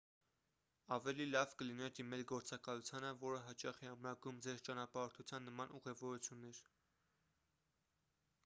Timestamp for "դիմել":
1.99-2.23